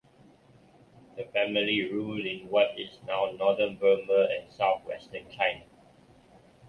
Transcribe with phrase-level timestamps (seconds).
[1.15, 5.65] The family ruled in what is now northern Burma and southwestern China.